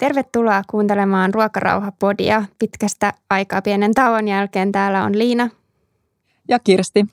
[0.00, 2.44] Tervetuloa kuuntelemaan Ruokarauha-podia.
[2.58, 5.48] Pitkästä aikaa pienen tauon jälkeen täällä on Liina.
[6.48, 7.06] Ja Kirsti.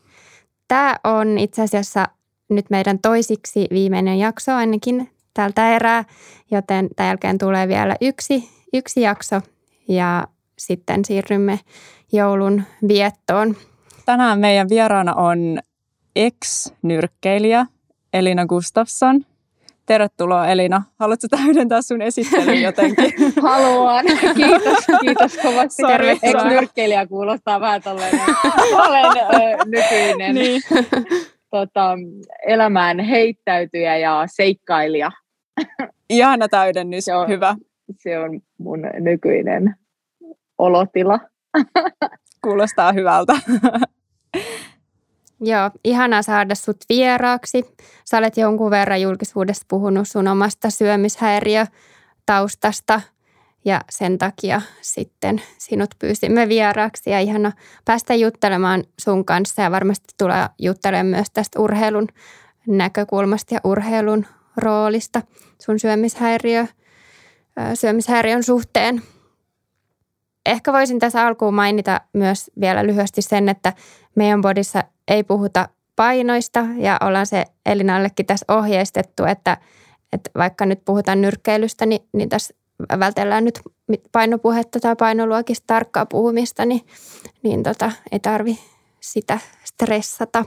[0.67, 2.07] Tämä on itse asiassa
[2.49, 6.03] nyt meidän toisiksi viimeinen jakso ainakin tältä erää,
[6.51, 9.41] joten tämän jälkeen tulee vielä yksi, yksi jakso
[9.87, 11.59] ja sitten siirrymme
[12.11, 13.55] joulun viettoon.
[14.05, 15.59] Tänään meidän vieraana on
[16.15, 17.65] ex-nyrkkeilijä
[18.13, 19.21] Elina Gustafsson–
[19.87, 20.83] Tervetuloa Elina.
[20.99, 23.13] Haluatko täydentää sun esittelyn jotenkin?
[23.41, 24.05] Haluan.
[24.35, 25.83] Kiitos, kiitos kovasti.
[26.23, 28.19] Ex-nyrkkeilijä kuulostaa vähän tolleen.
[28.87, 30.61] Olen ö, nykyinen niin.
[31.51, 31.97] tota,
[32.47, 35.11] elämään heittäytyjä ja seikkailija.
[36.09, 37.55] Ihana täydennys, se on, hyvä.
[37.99, 39.75] Se on mun nykyinen
[40.57, 41.19] olotila.
[42.41, 43.33] Kuulostaa hyvältä.
[45.41, 47.65] Joo, ihana saada sut vieraaksi.
[48.05, 53.01] Sä olet jonkun verran julkisuudessa puhunut sun omasta syömishäiriötaustasta
[53.65, 57.51] ja sen takia sitten sinut pyysimme vieraaksi ja ihana
[57.85, 62.07] päästä juttelemaan sun kanssa ja varmasti tulee juttelemaan myös tästä urheilun
[62.67, 64.25] näkökulmasta ja urheilun
[64.57, 65.21] roolista
[65.61, 66.65] sun syömishäiriö,
[67.73, 69.01] syömishäiriön suhteen.
[70.47, 73.73] Ehkä voisin tässä alkuun mainita myös vielä lyhyesti sen, että
[74.15, 79.57] meidän bodissa ei puhuta painoista ja ollaan se Elinallekin tässä ohjeistettu, että,
[80.13, 82.53] että vaikka nyt puhutaan nyrkkeilystä, niin, niin tässä
[82.99, 83.59] vältellään nyt
[84.11, 86.81] painopuhetta tai painoluokista tarkkaa puhumista, niin,
[87.43, 88.59] niin tota, ei tarvi
[88.99, 90.45] sitä stressata.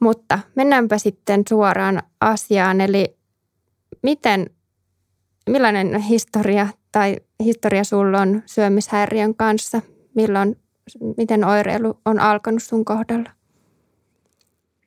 [0.00, 3.16] Mutta mennäänpä sitten suoraan asiaan, eli
[4.02, 4.50] miten,
[5.50, 9.80] millainen historia tai historia sulla on syömishäiriön kanssa?
[10.14, 10.56] Milloin
[11.16, 13.30] miten oireilu on alkanut sun kohdalla?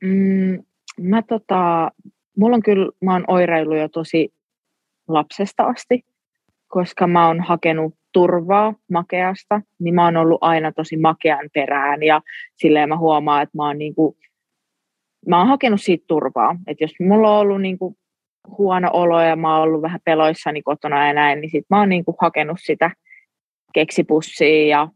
[0.02, 0.64] Mm,
[1.00, 1.90] mä tota,
[2.36, 4.34] mulla on kyllä, mä oon oireilu jo tosi
[5.08, 6.04] lapsesta asti,
[6.68, 12.22] koska mä oon hakenut turvaa makeasta, niin mä oon ollut aina tosi makean perään ja
[12.56, 14.16] silleen mä huomaan, että mä oon niinku,
[15.26, 16.56] mä oon hakenut siitä turvaa.
[16.66, 17.96] Että jos mulla on ollut niinku
[18.58, 21.88] huono olo ja mä oon ollut vähän peloissani kotona ja näin, niin sit mä oon
[21.88, 22.90] niinku hakenut sitä
[23.74, 24.88] keksipussia ja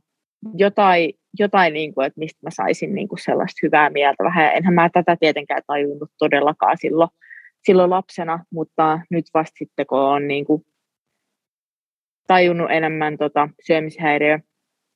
[0.54, 4.50] jotain, jotain niin kuin, että mistä mä saisin niin kuin sellaista hyvää mieltä vähän.
[4.54, 7.10] Enhän mä tätä tietenkään tajunnut todellakaan silloin,
[7.64, 10.62] silloin lapsena, mutta nyt vasta sitten kun on niin kuin
[12.26, 14.38] tajunnut enemmän tota syömishäiriö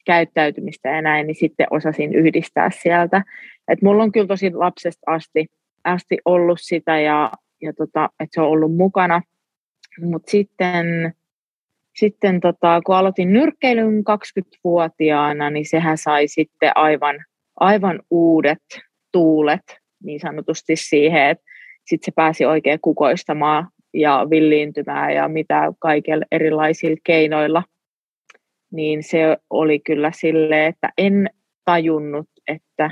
[0.06, 3.22] käyttäytymistä ja näin, niin sitten osasin yhdistää sieltä.
[3.68, 5.46] Et mulla on kyllä tosi lapsesta asti,
[5.84, 7.32] asti ollut sitä ja,
[7.62, 9.22] ja tota, että se on ollut mukana.
[10.00, 11.14] Mutta sitten
[11.98, 17.24] sitten tota, kun aloitin nyrkkeilyn 20-vuotiaana, niin sehän sai sitten aivan,
[17.60, 18.62] aivan uudet
[19.12, 21.44] tuulet niin sanotusti siihen, että
[21.84, 27.62] sitten se pääsi oikein kukoistamaan ja villiintymään ja mitä kaikilla erilaisilla keinoilla.
[28.72, 31.30] Niin se oli kyllä sille, että en
[31.64, 32.90] tajunnut, että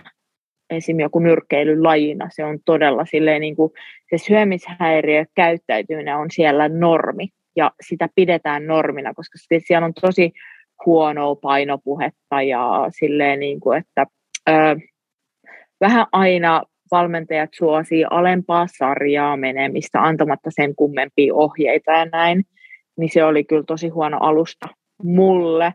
[0.70, 1.00] esim.
[1.00, 3.72] joku nyrkkeilylajina, se on todella silleen niin kuin
[4.10, 10.32] se syömishäiriö käyttäytyminen on siellä normi ja sitä pidetään normina, koska siellä on tosi
[10.86, 14.06] huonoa painopuhetta ja silleen niin kuin, että
[14.48, 14.52] ö,
[15.80, 22.44] vähän aina valmentajat suosii alempaa sarjaa menemistä antamatta sen kummempia ohjeita ja näin,
[22.98, 24.68] niin se oli kyllä tosi huono alusta
[25.02, 25.72] mulle.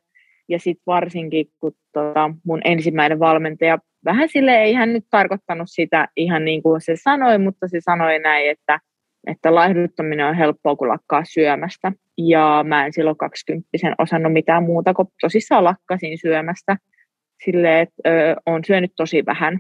[0.50, 6.08] Ja sitten varsinkin, kun tota, mun ensimmäinen valmentaja, vähän sille ei hän nyt tarkoittanut sitä
[6.16, 8.80] ihan niin kuin se sanoi, mutta se sanoi näin, että
[9.28, 11.92] että laihduttaminen on helppoa, kun lakkaa syömästä.
[12.18, 16.78] Ja mä en silloin 20 osannut mitään muuta, kun tosissaan lakkasin syömästä.
[17.46, 19.60] Silleen, että ö, on syönyt tosi vähän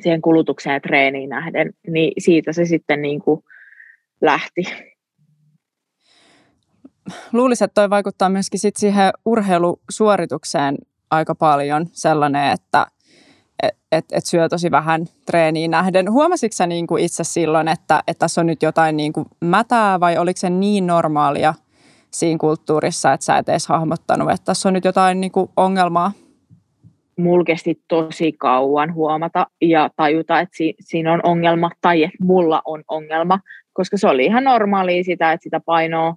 [0.00, 3.40] siihen kulutukseen ja treeniin nähden, niin siitä se sitten niin kuin
[4.20, 4.62] lähti.
[7.32, 10.78] Luulisin, että toi vaikuttaa myöskin sit siihen urheilusuoritukseen
[11.10, 12.86] aika paljon sellainen, että
[13.62, 16.12] että et, et syö tosi vähän treeniin nähden.
[16.12, 20.00] Huomasitko sä niin kuin itse silloin, että, että tässä on nyt jotain niin kuin mätää
[20.00, 21.54] vai oliko se niin normaalia
[22.10, 26.12] siinä kulttuurissa, että sä et edes hahmottanut, että tässä on nyt jotain niin kuin ongelmaa?
[27.18, 32.62] Mulla kesti tosi kauan huomata ja tajuta, että si- siinä on ongelma tai että mulla
[32.64, 33.40] on ongelma,
[33.72, 36.14] koska se oli ihan normaalia sitä, että sitä painoa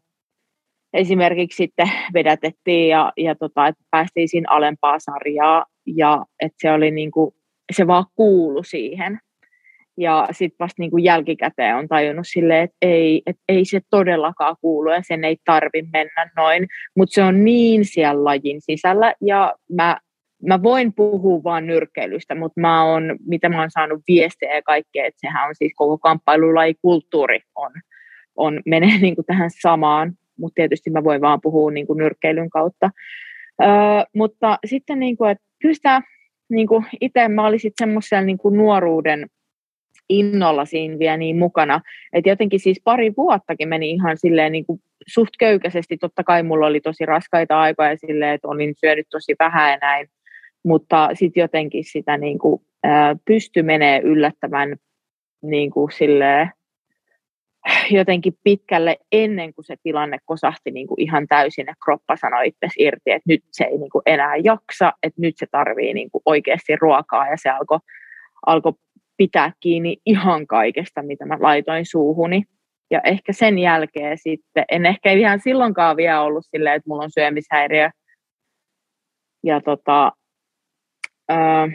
[0.93, 6.91] esimerkiksi sitten vedätettiin ja, ja tota, että päästiin siinä alempaa sarjaa ja että se oli
[6.91, 7.31] niin kuin,
[7.73, 9.19] se vaan kuulu siihen.
[9.97, 14.55] Ja sitten vasta niin kuin jälkikäteen on tajunnut silleen, että ei, että ei se todellakaan
[14.61, 16.67] kuulu ja sen ei tarvi mennä noin.
[16.97, 19.97] Mutta se on niin siellä lajin sisällä ja mä,
[20.47, 25.05] mä voin puhua vaan nyrkkeilystä, mutta mä on, mitä mä oon saanut viestejä ja kaikkea,
[25.05, 27.71] että sehän on siis koko kamppailulajikulttuuri on,
[28.35, 32.49] on menee niin kuin tähän samaan mutta tietysti mä voin vaan puhua niin kuin nyrkkeilyn
[32.49, 32.89] kautta.
[33.61, 33.69] Öö,
[34.15, 36.01] mutta sitten niin kuin, että kyllä sitä
[36.49, 39.27] niin kuin itse mä olisin semmoisella niin kuin nuoruuden
[40.09, 41.81] innolla siinä vielä niin mukana,
[42.13, 46.67] että jotenkin siis pari vuottakin meni ihan silleen niin kuin suht köykäisesti, totta kai mulla
[46.67, 50.07] oli tosi raskaita aikoja silleen, että olin syönyt tosi vähän ja näin,
[50.63, 52.61] mutta sitten jotenkin sitä niin kuin,
[53.25, 54.75] pysty menee yllättävän
[55.41, 56.51] niin kuin silleen,
[57.89, 62.67] jotenkin pitkälle ennen kuin se tilanne kosahti niin kuin ihan täysin ja kroppa sanoi itse
[62.77, 66.21] irti, että nyt se ei niin kuin enää jaksa, että nyt se tarvii niin kuin
[66.25, 67.79] oikeasti ruokaa ja se alkoi
[68.45, 68.73] alko
[69.17, 72.43] pitää kiinni ihan kaikesta, mitä mä laitoin suuhuni.
[72.91, 77.11] Ja ehkä sen jälkeen sitten, en ehkä ihan silloinkaan vielä ollut silleen, että mulla on
[77.11, 77.89] syömishäiriö.
[79.43, 80.11] Ja tota,
[81.31, 81.69] äh,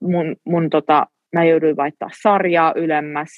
[0.00, 3.28] mun, mun tota, mä jouduin vaihtaa sarjaa ylemmäs.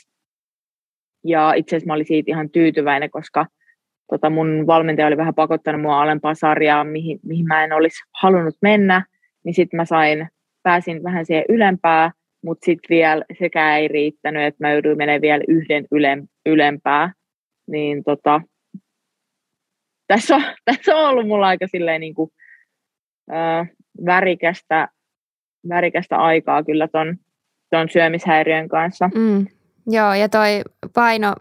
[1.24, 3.46] Ja itse asiassa mä olin siitä ihan tyytyväinen, koska
[4.10, 8.56] tota, mun valmentaja oli vähän pakottanut mua alempaa sarjaa, mihin, mihin mä en olisi halunnut
[8.62, 9.04] mennä.
[9.44, 10.28] Niin sitten mä sain,
[10.62, 12.10] pääsin vähän siihen ylempää,
[12.44, 17.12] mutta sitten vielä sekään ei riittänyt, että mä jouduin menemään vielä yhden ylem, ylempää.
[17.66, 18.40] Niin tota,
[20.06, 22.30] tässä, on, tässä on ollut mulla aika silleen niin kuin,
[23.32, 23.70] äh,
[24.06, 24.88] värikästä,
[25.68, 27.16] värikästä aikaa kyllä ton,
[27.70, 29.10] ton syömishäiriön kanssa.
[29.14, 29.46] Mm.
[29.86, 30.62] Joo, ja toi
[30.94, 31.34] paino,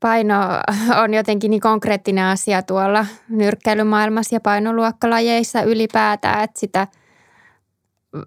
[0.00, 0.34] paino
[1.02, 6.86] on jotenkin niin konkreettinen asia tuolla nyrkkeilymaailmassa ja painoluokkalajeissa ylipäätään, että sitä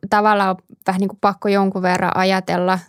[0.10, 0.56] tavallaan on
[0.88, 2.80] vähän niin kuin pakko jonkun verran ajatella,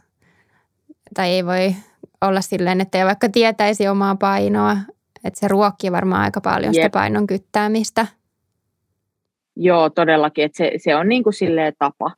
[1.14, 1.74] tai ei voi
[2.20, 4.76] olla silleen, että ei vaikka tietäisi omaa painoa,
[5.24, 6.82] että se ruokkii varmaan aika paljon Jep.
[6.82, 8.06] sitä painon kyttäämistä.
[9.56, 12.10] Joo, todellakin, että se, se on niin kuin silleen tapa.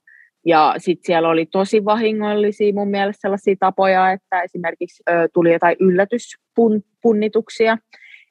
[0.47, 5.77] Ja sitten siellä oli tosi vahingollisia mun mielestä sellaisia tapoja, että esimerkiksi ö, tuli jotain
[5.81, 7.79] yllätyspunnituksia,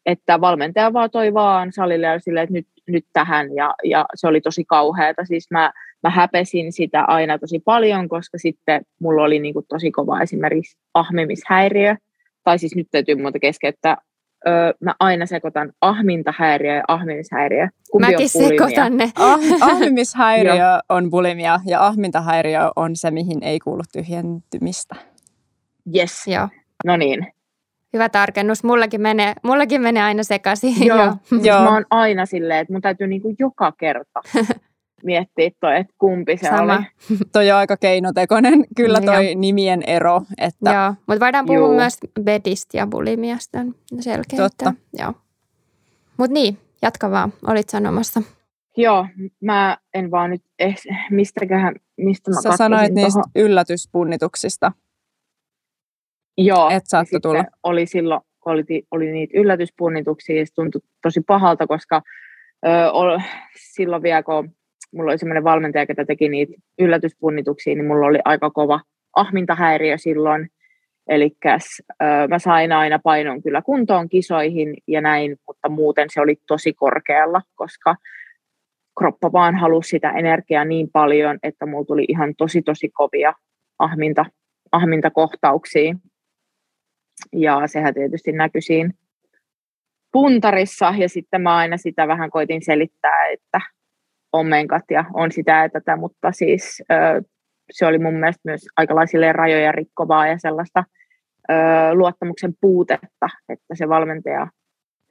[0.06, 4.28] että valmentaja vaan toi vaan salille ja silleen, että nyt, nyt tähän ja, ja se
[4.28, 5.26] oli tosi kauheata.
[5.26, 5.72] Siis mä,
[6.04, 10.78] mä häpesin sitä aina tosi paljon, koska sitten mulla oli niin kuin tosi kova esimerkiksi
[10.94, 11.96] ahmimishäiriö,
[12.44, 13.98] tai siis nyt täytyy muuta keskeyttää
[14.48, 17.68] öö, mä aina sekoitan ahmintahäiriö ja ahmimishäiriö.
[17.92, 19.12] Kumpi Mäkin on sekoitan ne.
[19.16, 24.96] Ah, ahmimishäiriö on bulimia ja ahmintahäiriö on se, mihin ei kuulu tyhjentymistä.
[25.96, 26.28] Yes.
[26.28, 26.48] Joo.
[26.86, 27.28] No niin.
[27.94, 28.64] Hyvä tarkennus.
[28.64, 30.86] Mullakin menee, mullakin menee aina sekaisin.
[30.86, 30.98] Joo.
[30.98, 31.16] Joo.
[31.44, 31.64] Joo.
[31.64, 34.20] Mä oon aina silleen, että mun täytyy niinku joka kerta
[35.04, 36.76] miettiä toi, että kumpi se Sama.
[36.76, 36.84] oli.
[37.34, 39.40] toi on aika keinotekoinen, kyllä toi Joo.
[39.40, 40.22] nimien ero.
[40.38, 40.72] Että...
[40.74, 41.76] Joo, mutta voidaan puhua Juu.
[41.76, 43.60] myös bedistä ja bulimiasta
[44.00, 44.38] selkeä.
[44.38, 44.74] Totta.
[44.94, 45.14] Joo.
[46.18, 48.22] Mutta niin, jatka vaan, olit sanomassa.
[48.78, 49.08] Joo,
[49.42, 50.76] mä en vaan nyt, eh,
[51.12, 54.72] mistäköhän, mistä mä Sä sanoit niistä yllätyspunnituksista.
[56.38, 57.44] Joo, Et saatte tulla.
[57.64, 62.02] oli silloin, oli, oli niitä yllätyspunnituksia, se tuntui tosi pahalta, koska
[62.66, 63.20] ö, ol,
[63.58, 64.56] silloin vielä kun
[64.94, 68.82] mulla oli semmoinen valmentaja, joka teki niitä yllätyspunnituksia, niin mulla oli aika kova
[69.16, 70.50] ahmintahäiriö silloin.
[71.10, 71.32] Eli
[72.30, 77.42] mä sain aina painon kyllä kuntoon kisoihin ja näin, mutta muuten se oli tosi korkealla,
[77.56, 77.96] koska
[79.00, 83.34] kroppa vaan halusi sitä energiaa niin paljon, että mulla tuli ihan tosi tosi kovia
[83.80, 84.26] ahminta,
[84.72, 85.96] ahmintakohtauksia.
[87.34, 88.92] Ja sehän tietysti näkyi siinä
[90.12, 93.62] puntarissa ja sitten mä aina sitä vähän koitin selittää, että
[94.34, 97.22] omenkat ja on sitä ja tätä, mutta siis ö,
[97.72, 100.84] se oli mun mielestä myös aikalaisille rajoja rikkovaa ja sellaista
[101.50, 101.54] ö,
[101.94, 104.48] luottamuksen puutetta, että se valmentaja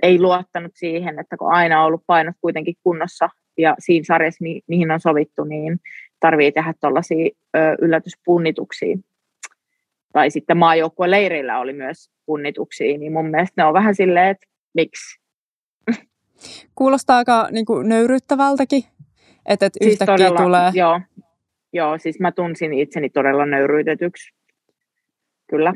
[0.02, 4.62] ei luottanut siihen, että kun aina on ollut painot kuitenkin kunnossa ja siinä sarjassa, mi-
[4.66, 5.80] mihin on sovittu, niin
[6.20, 7.30] tarvii tehdä tuollaisia
[7.80, 8.96] yllätyspunnituksia.
[10.12, 14.46] Tai sitten maajoukkueen leirillä oli myös punnituksia, niin mun mielestä ne on vähän silleen, että
[14.74, 15.20] miksi?
[16.74, 18.84] Kuulostaa aika niin kuin nöyryttävältäkin
[19.48, 20.70] että et siis yhtäkkiä todella, tulee...
[20.74, 21.00] Joo,
[21.72, 24.34] joo, siis mä tunsin itseni todella nöyryytetyksi.
[25.50, 25.74] Kyllä.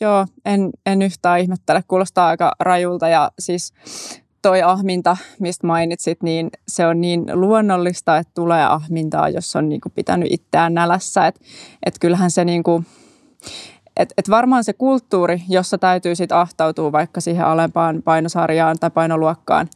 [0.00, 1.82] Joo, en, en yhtään ihmettele.
[1.88, 3.74] Kuulostaa aika rajulta ja siis
[4.42, 9.80] toi ahminta, mistä mainitsit, niin se on niin luonnollista, että tulee ahmintaa, jos on niin
[9.80, 11.26] kuin pitänyt itseään nälässä.
[11.26, 11.40] Että
[11.86, 12.86] et kyllähän se niin kuin,
[13.96, 19.68] et, et varmaan se kulttuuri, jossa täytyy sitten ahtautua vaikka siihen alempaan painosarjaan tai painoluokkaan,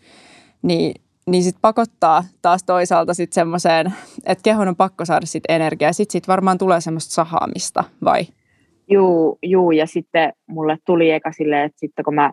[0.63, 3.95] niin niin sitten pakottaa taas toisaalta sitten semmoiseen,
[4.27, 5.93] että kehon on pakko saada sitten energiaa.
[5.93, 8.23] Sitten sit varmaan tulee semmoista sahaamista, vai?
[8.91, 12.33] Juu, juu, ja sitten mulle tuli eka silleen, että sitten kun mä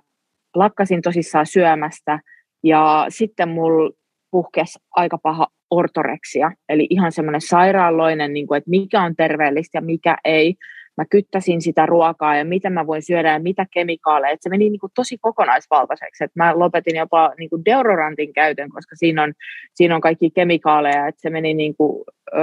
[0.56, 2.20] lakkasin tosissaan syömästä,
[2.64, 3.92] ja sitten mulla
[4.32, 9.82] puhkesi aika paha ortoreksia, eli ihan semmoinen sairaaloinen, niin kuin, että mikä on terveellistä ja
[9.82, 10.56] mikä ei.
[10.98, 14.34] Mä kyttäsin sitä ruokaa ja mitä mä voin syödä ja mitä kemikaaleja.
[14.34, 16.24] Et se meni niin kuin tosi kokonaisvaltaiseksi.
[16.24, 19.34] Et mä lopetin jopa niin kuin deodorantin käytön, koska siinä on,
[19.74, 22.04] siinä on kaikki kemikaaleja, että se meni, niin kuin,
[22.34, 22.40] ö,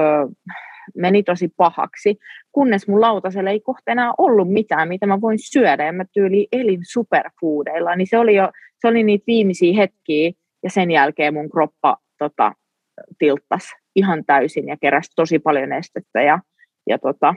[0.97, 2.19] meni tosi pahaksi,
[2.53, 6.49] kunnes mun lautasella ei kohta enää ollut mitään, mitä mä voin syödä ja mä tyyli
[6.53, 8.51] elin superfoodeilla, niin se oli jo
[8.81, 12.53] se oli niitä viimeisiä hetkiä ja sen jälkeen mun kroppa tota,
[13.19, 13.63] tilttas
[13.97, 16.39] ihan täysin ja keräsi tosi paljon estettä ja,
[16.87, 17.35] ja tota,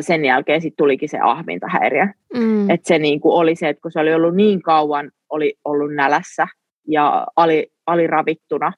[0.00, 2.06] sen jälkeen sitten tulikin se ahmintahäiriö.
[2.34, 2.70] Mm.
[2.70, 6.46] Että se niinku oli se, että kun se oli ollut niin kauan, oli ollut nälässä
[6.88, 8.72] ja ali, aliravittuna,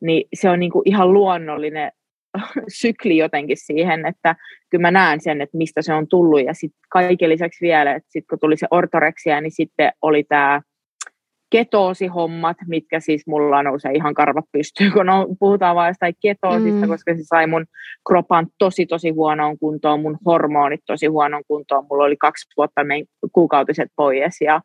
[0.00, 1.92] niin se on niinku ihan luonnollinen
[2.80, 4.36] sykli jotenkin siihen, että
[4.70, 6.44] kyllä mä näen sen, että mistä se on tullut.
[6.44, 10.60] Ja sitten kaiken lisäksi vielä, että sitten kun tuli se ortoreksia, niin sitten oli tämä
[11.52, 16.88] ketoosihommat, mitkä siis mulla nousee ihan karvat pystyyn, kun on, puhutaan vain jostain ketoosista, mm.
[16.88, 17.66] koska se sai mun
[18.08, 21.86] kropan tosi tosi huonoon kuntoon, mun hormonit tosi huonoon kuntoon.
[21.90, 24.60] Mulla oli kaksi vuotta meidän kuukautiset pois ja,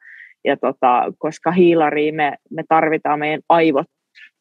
[0.46, 3.88] ja tota, koska hiilari me, me tarvitaan, meidän aivot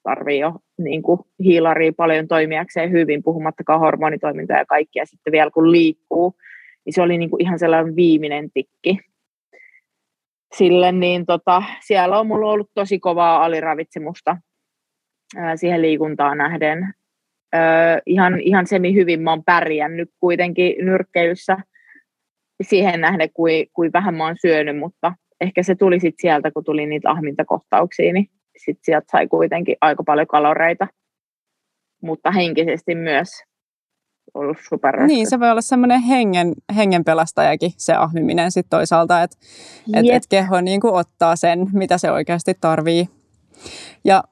[0.02, 5.72] tarvii jo niin kuin hiilaria paljon toimijakseen hyvin, puhumattakaan hormonitoimintaa ja kaikkia sitten vielä kun
[5.72, 6.34] liikkuu,
[6.84, 8.98] niin se oli niin kuin ihan sellainen viimeinen tikki
[10.58, 14.36] sille, niin tota, siellä on mulla ollut tosi kovaa aliravitsemusta
[15.36, 16.94] ää, siihen liikuntaan nähden.
[17.52, 21.56] Ää, ihan, ihan semi hyvin mä oon pärjännyt kuitenkin nyrkkeilyssä
[22.62, 26.64] siihen nähden, kuin, kuin vähän mä oon syönyt, mutta ehkä se tuli sitten sieltä, kun
[26.64, 30.86] tuli niitä ahmintakohtauksia, niin sitten sieltä sai kuitenkin aika paljon kaloreita,
[32.02, 33.28] mutta henkisesti myös
[34.36, 39.36] ollut super Niin, se voi olla semmoinen hengen, hengenpelastajakin se ahmiminen sitten toisaalta, että
[39.94, 43.08] et, et keho niin kuin ottaa sen, mitä se oikeasti tarvii.
[44.04, 44.24] Ja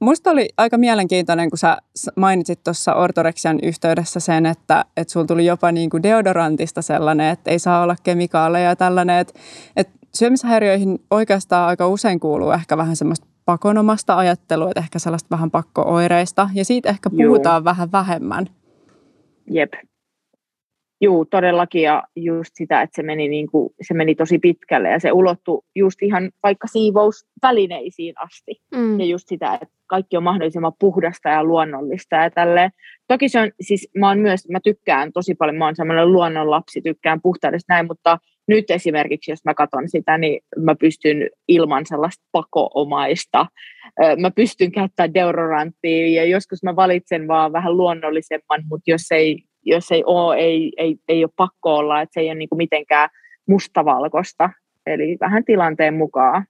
[0.00, 1.76] musta oli aika mielenkiintoinen, kun sä
[2.16, 7.50] mainitsit tuossa ortoreksian yhteydessä sen, että, että sulla tuli jopa niin kuin deodorantista sellainen, että
[7.50, 9.40] ei saa olla kemikaaleja ja tällainen, että,
[9.76, 15.50] että syömishäiriöihin oikeastaan aika usein kuuluu ehkä vähän semmoista pakonomasta ajattelua, että ehkä sellaista vähän
[15.50, 17.64] pakkooireista, ja siitä ehkä puhutaan Juu.
[17.64, 18.46] vähän vähemmän.
[19.50, 19.72] Jep.
[21.02, 24.98] Juu, todellakin ja just sitä, että se meni, niin kuin, se meni tosi pitkälle ja
[24.98, 28.62] se ulottui just ihan vaikka siivousvälineisiin asti.
[28.74, 29.00] Mm.
[29.00, 32.70] Ja just sitä, että kaikki on mahdollisimman puhdasta ja luonnollista ja tälleen.
[33.08, 36.80] Toki se on, siis mä oon myös, mä tykkään tosi paljon, mä oon semmoinen luonnonlapsi,
[36.82, 38.18] tykkään puhtaudesta näin, mutta
[38.50, 43.46] nyt esimerkiksi, jos mä katson sitä, niin mä pystyn ilman sellaista pakoomaista,
[44.20, 49.92] mä pystyn käyttämään deodoranttia ja joskus mä valitsen vaan vähän luonnollisemman, mutta jos ei, jos
[49.92, 53.08] ei ole, ei, ei, ei ole pakko olla, että se ei ole niin kuin mitenkään
[53.48, 54.50] mustavalkoista,
[54.86, 56.44] eli vähän tilanteen mukaan,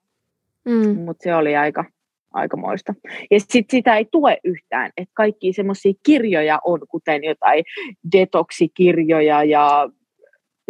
[0.64, 1.00] mm.
[1.00, 1.84] mutta se oli aika,
[2.32, 2.94] aikamoista.
[3.30, 7.64] Ja sit sitä ei tue yhtään, että kaikki semmoisia kirjoja on, kuten jotain
[8.12, 9.88] detoksikirjoja ja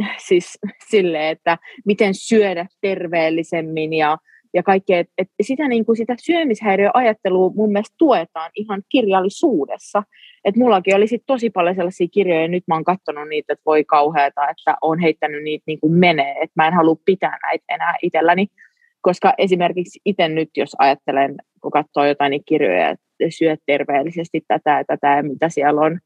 [0.29, 4.19] siis sille, että miten syödä terveellisemmin ja,
[4.55, 4.99] ja kaikkea.
[4.99, 10.03] Et, et sitä, niin kuin sitä syömishäiriöajattelua mun mielestä tuetaan ihan kirjallisuudessa.
[10.45, 13.63] Et mullakin oli sit tosi paljon sellaisia kirjoja, ja nyt mä oon katsonut niitä, että
[13.67, 17.65] voi kauheata, että on heittänyt niitä niin kuin menee, että mä en halua pitää näitä
[17.69, 18.47] enää itselläni.
[19.01, 24.71] Koska esimerkiksi itse nyt, jos ajattelen, kun katsoo jotain niin kirjoja, että syöt terveellisesti tätä
[24.71, 25.99] ja tätä ja mitä siellä on,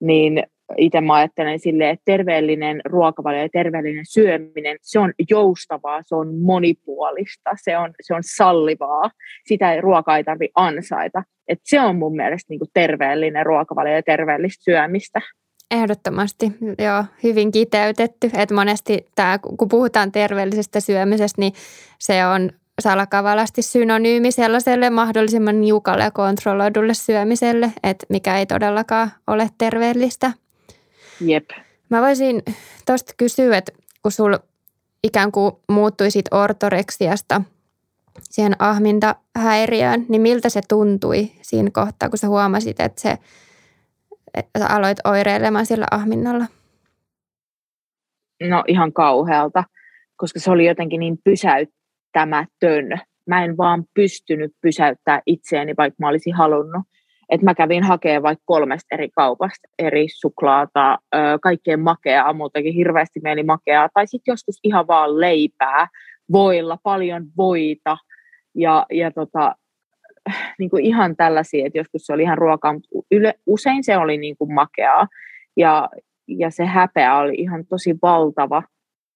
[0.00, 0.42] niin
[0.76, 6.34] itse mä ajattelen silleen, että terveellinen ruokavalio ja terveellinen syöminen, se on joustavaa, se on
[6.34, 9.10] monipuolista, se on, se on sallivaa.
[9.46, 11.22] Sitä ei, ruokaa ei tarvitse ansaita.
[11.48, 15.20] Et se on mun mielestä niin terveellinen ruokavalio ja terveellistä syömistä.
[15.70, 18.30] Ehdottomasti, joo, hyvin kiteytetty.
[18.38, 21.52] Että monesti tämä, kun puhutaan terveellisestä syömisestä, niin
[21.98, 22.50] se on
[22.80, 30.32] salakavalasti synonyymi sellaiselle mahdollisimman niukalle ja kontrolloidulle syömiselle, että mikä ei todellakaan ole terveellistä.
[31.20, 31.50] Jep.
[31.88, 32.42] Mä voisin
[32.86, 33.72] tuosta kysyä, että
[34.02, 34.36] kun sul
[35.04, 37.42] ikään kuin muuttui siitä ortoreksiasta
[38.22, 43.18] siihen ahmintahäiriöön, niin miltä se tuntui siinä kohtaa, kun sä huomasit, että, se,
[44.34, 46.46] että sä aloit oireilemaan sillä ahminnalla?
[48.48, 49.64] No ihan kauhealta,
[50.16, 53.00] koska se oli jotenkin niin pysäyttämätön.
[53.26, 56.82] Mä en vaan pystynyt pysäyttää itseäni, vaikka mä olisin halunnut
[57.30, 60.98] että mä kävin hakemaan vaikka kolmesta eri kaupasta eri suklaata,
[61.42, 65.88] kaikkeen makeaa, muutenkin hirveästi mieli makeaa, tai sitten joskus ihan vaan leipää,
[66.32, 67.96] voilla, paljon voita,
[68.54, 69.54] ja, ja tota,
[70.58, 74.18] niin kuin ihan tällaisia, että joskus se oli ihan ruokaa, mutta yle, usein se oli
[74.18, 75.06] niin kuin makeaa,
[75.56, 75.88] ja,
[76.28, 78.62] ja se häpeä oli ihan tosi valtava,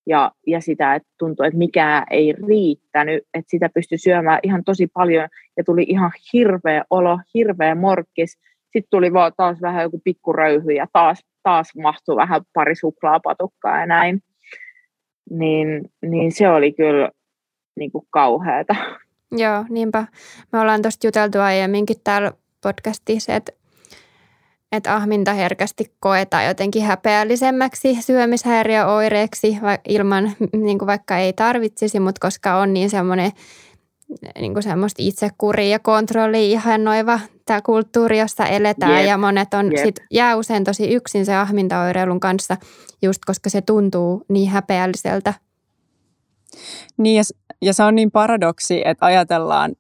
[0.06, 4.86] ja, ja sitä, että tuntui, että mikään ei riittänyt, että sitä pystyi syömään ihan tosi
[4.86, 8.38] paljon ja tuli ihan hirveä olo, hirveä morkkis.
[8.64, 13.86] sitten tuli vaan taas vähän joku pikkuröyhy ja taas, taas mahtui vähän pari suklaapatukkaa ja
[13.86, 14.20] näin.
[15.30, 17.10] Niin, niin se oli kyllä
[17.76, 18.74] niin kuin kauheata.
[19.32, 20.06] Joo, niinpä.
[20.52, 22.32] Me ollaan tuosta juteltu aiemminkin täällä
[22.62, 23.52] podcastissa, että
[24.76, 32.56] että ahminta herkästi koetaan jotenkin häpeällisemmäksi syömishäiriöoireeksi ilman, niin kuin vaikka ei tarvitsisi, mutta koska
[32.56, 33.32] on niin semmoinen
[34.38, 39.06] niin kuin semmoista itsekuria ja kontrolli ihannoiva tämä kulttuuri, jossa eletään yep.
[39.06, 39.84] ja monet on yep.
[39.84, 42.56] sit, jää usein tosi yksin se ahmintaoireilun kanssa,
[43.02, 45.34] just koska se tuntuu niin häpeälliseltä.
[46.96, 47.22] Niin ja,
[47.62, 49.72] ja se on niin paradoksi, että ajatellaan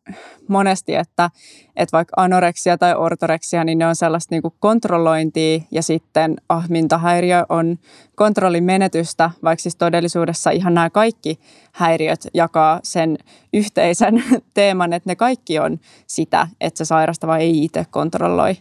[0.48, 1.30] monesti, että,
[1.76, 7.46] että vaikka anoreksia tai ortoreksia, niin ne on sellaista niin kuin kontrollointia ja sitten ahmintahäiriö
[7.48, 7.78] on
[8.14, 11.38] kontrollin menetystä, vaikka siis todellisuudessa ihan nämä kaikki
[11.72, 13.18] häiriöt jakaa sen
[13.52, 18.56] yhteisen teeman, että ne kaikki on sitä, että se sairastava ei itse kontrolloi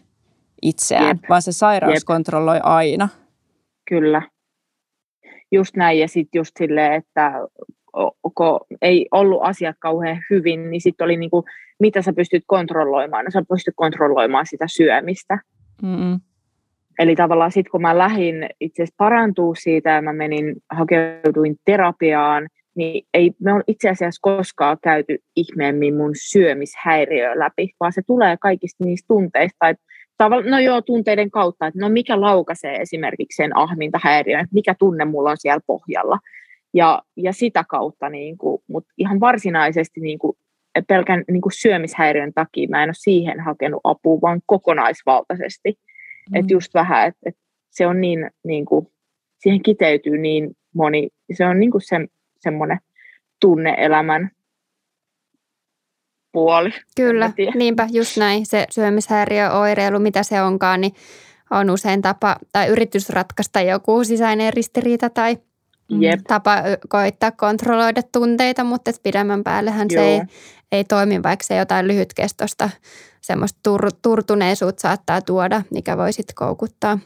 [0.61, 1.29] itseään, Jep.
[1.29, 2.03] vaan se sairaus Jep.
[2.05, 3.09] kontrolloi aina.
[3.89, 4.21] Kyllä.
[5.51, 7.31] Just näin ja sitten just silleen, että
[8.35, 11.45] kun ei ollut asiat kauhean hyvin, niin sitten oli niin kuin,
[11.79, 13.25] mitä sä pystyt kontrolloimaan.
[13.25, 15.39] No sä pystyt kontrolloimaan sitä syömistä.
[15.81, 16.19] Mm-mm.
[16.99, 22.47] Eli tavallaan sitten kun mä lähdin itse asiassa parantua siitä ja mä menin, hakeuduin terapiaan,
[22.75, 28.37] niin ei me on itse asiassa koskaan käyty ihmeemmin mun syömishäiriöä läpi, vaan se tulee
[28.41, 29.83] kaikista niistä tunteista, että
[30.49, 35.29] no joo, tunteiden kautta, että no mikä laukaisee esimerkiksi sen ahmintahäiriön, että mikä tunne mulla
[35.29, 36.19] on siellä pohjalla.
[36.73, 40.37] Ja, ja sitä kautta, niin kuin, mutta ihan varsinaisesti niin kuin,
[40.87, 45.79] pelkän niin kuin syömishäiriön takia mä en ole siihen hakenut apua, vaan kokonaisvaltaisesti.
[46.29, 46.35] Mm.
[46.35, 47.37] Että just vähän, että et
[47.69, 48.87] se on niin, niin kuin,
[49.37, 51.95] siihen kiteytyy niin moni, se on niin kuin se,
[52.39, 52.79] semmoinen
[53.41, 54.31] tunneelämän
[56.31, 56.69] puoli.
[56.95, 58.45] Kyllä, niinpä just näin.
[58.45, 60.93] Se syömishäiriöoireilu, mitä se onkaan, niin
[61.51, 65.37] on usein tapa tai yritys ratkaista joku sisäinen ristiriita tai
[65.89, 66.19] Jep.
[66.27, 66.55] tapa
[66.89, 70.03] koittaa kontrolloida tunteita, mutta et pidemmän päällehän Joo.
[70.03, 70.21] se ei,
[70.71, 72.69] ei toimi, vaikka se jotain lyhytkestosta
[73.21, 76.99] semmoista tur, turtuneisuutta saattaa tuoda, mikä voi sitten koukuttaa.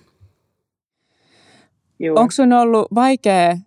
[2.16, 3.58] Onko sun ollut vaikea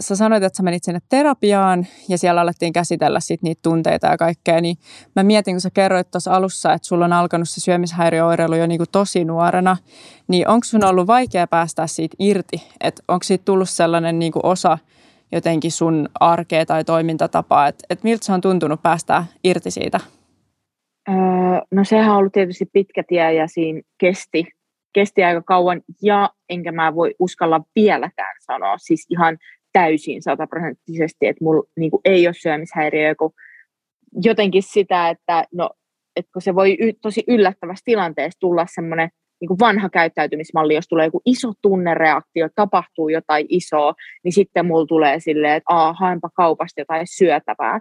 [0.00, 4.16] sä sanoit, että sä menit sinne terapiaan ja siellä alettiin käsitellä sit niitä tunteita ja
[4.16, 4.76] kaikkea, niin
[5.16, 8.78] mä mietin, kun sä kerroit tuossa alussa, että sulla on alkanut se syömishäiriöoireilu jo niin
[8.78, 9.76] kuin tosi nuorena,
[10.28, 12.62] niin onko sun ollut vaikea päästä siitä irti?
[12.80, 14.78] Että onko siitä tullut sellainen niin kuin osa
[15.32, 20.00] jotenkin sun arkea tai toimintatapaa, että, että miltä se on tuntunut päästä irti siitä?
[21.08, 21.16] Öö,
[21.70, 24.44] no sehän on ollut tietysti pitkä tie ja siinä kesti,
[24.92, 29.38] kesti aika kauan ja enkä mä voi uskalla vieläkään sanoa, siis ihan
[29.76, 33.32] täysin sataprosenttisesti, että mulla niin kuin ei ole syömishäiriö, kun
[34.24, 35.70] jotenkin sitä, että, no,
[36.16, 39.08] että kun se voi y- tosi yllättävässä tilanteessa tulla semmoinen
[39.40, 45.20] niin vanha käyttäytymismalli, jos tulee joku iso tunnereaktio, tapahtuu jotain isoa, niin sitten mulla tulee
[45.20, 47.80] silleen, että Aa, haenpa kaupasta jotain syötävää.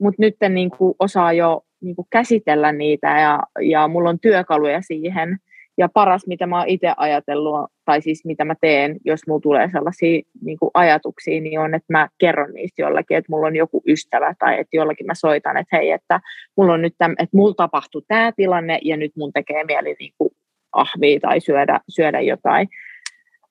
[0.00, 4.82] Mutta nyt niin kuin osaa jo niin kuin käsitellä niitä ja, ja mulla on työkaluja
[4.82, 5.38] siihen,
[5.78, 9.68] ja paras, mitä mä oon itse ajatellut, tai siis mitä mä teen, jos mulla tulee
[9.72, 13.82] sellaisia niin kuin ajatuksia, niin on, että mä kerron niistä jollakin, että mulla on joku
[13.88, 16.20] ystävä, tai että jollakin mä soitan, että hei, että
[16.56, 20.12] mulla on nyt täm, että mulla tapahtui tämä tilanne, ja nyt mun tekee mieli niin
[20.18, 20.30] kuin
[20.72, 22.68] ahvia tai syödä, syödä jotain.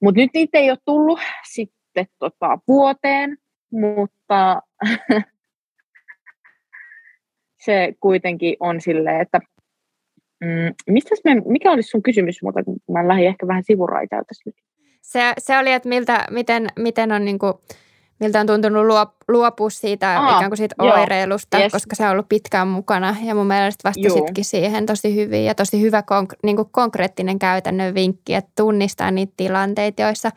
[0.02, 1.20] Mutta nyt niitä ei ole tullut
[1.52, 3.38] sitten tota, vuoteen,
[3.72, 4.62] mutta
[7.66, 9.40] se kuitenkin on silleen, että
[10.44, 14.56] Mm, me, mikä olisi sun kysymys, mutta mä lähdin ehkä vähän sivuraitaa tässä nyt.
[15.02, 17.54] Se, se oli, että miltä, miten, miten on niin kuin,
[18.20, 18.86] miltä on tuntunut
[19.28, 21.72] luopua siitä Aa, ikään kuin siitä joo, oireilusta, yes.
[21.72, 23.16] koska se on ollut pitkään mukana.
[23.24, 27.94] Ja mun mielestä vastasitkin siihen tosi hyvin ja tosi hyvä konk- niin kuin konkreettinen käytännön
[27.94, 30.32] vinkki, että tunnistaa niitä tilanteita, joissa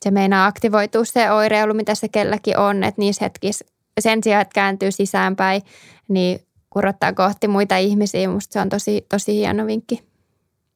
[0.00, 3.64] se meinaa aktivoitua se oireilu, mitä se kelläkin on, että niissä hetkissä
[4.00, 5.62] sen sijaan, että kääntyy sisäänpäin,
[6.08, 6.40] niin
[6.78, 8.28] kurottaa kohti muita ihmisiä.
[8.28, 10.02] Musta se on tosi, tosi hieno vinkki.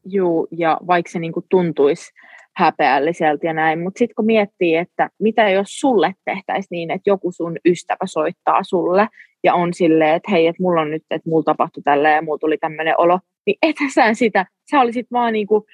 [0.04, 2.12] Joo, ja vaikka se niin tuntuisi
[2.56, 7.32] häpeälliseltä ja näin, mutta sitten kun miettii, että mitä jos sulle tehtäisiin niin, että joku
[7.32, 9.08] sun ystävä soittaa sulle
[9.44, 12.38] ja on silleen, että hei, että mulla on nyt, että mulla tapahtui tällä ja mulla
[12.38, 13.56] tuli tämmöinen olo, niin
[13.94, 15.64] sä sitä, sä olisit vaan niin kuin,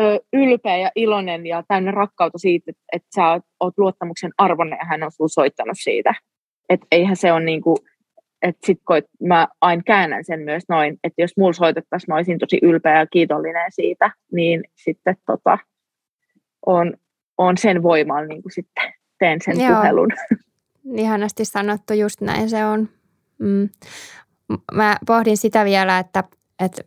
[0.00, 4.86] ö, ylpeä ja iloinen ja täynnä rakkautta siitä, että, että sä oot, luottamuksen arvoinen ja
[4.86, 6.14] hän on sulla soittanut siitä.
[6.68, 7.76] Että eihän se ole niin kuin,
[8.48, 12.38] että sit kun mä aina käännän sen myös noin, että jos mulla soitettaisiin, mä olisin
[12.38, 15.58] tosi ylpeä ja kiitollinen siitä, niin sitten tota,
[16.66, 16.94] on,
[17.38, 19.76] on sen voimalla niin kuin sitten teen sen Joo.
[19.76, 20.08] puhelun.
[20.96, 22.88] Ihanasti sanottu, just näin se on.
[23.38, 23.68] Mm.
[24.72, 26.24] Mä pohdin sitä vielä, että,
[26.64, 26.82] että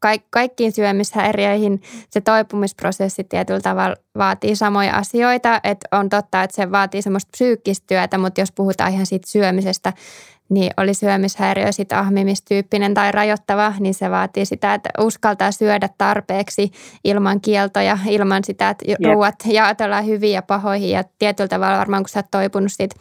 [0.00, 5.60] kaik- kaikkiin syömishäiriöihin se toipumisprosessi tietyllä tavalla vaatii samoja asioita.
[5.64, 9.92] Että on totta, että se vaatii semmoista psyykkistä työtä, mutta jos puhutaan ihan siitä syömisestä,
[10.48, 16.70] niin oli syömishäiriö sitten ahmimistyyppinen tai rajoittava, niin se vaatii sitä, että uskaltaa syödä tarpeeksi
[17.04, 18.98] ilman kieltoja, ilman sitä, että yep.
[19.04, 20.90] ruuat jaotellaan hyviin ja pahoihin.
[20.90, 22.96] Ja tietyllä tavalla varmaan, kun sä oot toipunut siitä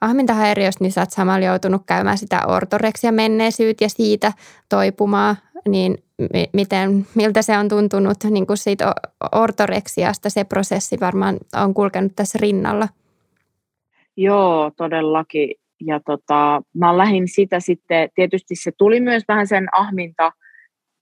[0.00, 4.32] ahmintahäiriöstä, niin sä oot samalla joutunut käymään sitä ortoreksia menneisyyt ja siitä
[4.68, 5.36] toipumaan,
[5.68, 5.98] niin
[6.52, 8.94] miten, miltä se on tuntunut niin kuin siitä
[9.32, 12.88] ortoreksiasta, se prosessi varmaan on kulkenut tässä rinnalla.
[14.16, 20.32] Joo, todellakin ja tota, mä lähdin sitä sitten, tietysti se tuli myös vähän sen ahminta